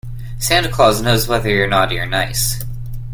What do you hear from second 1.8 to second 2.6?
or nice.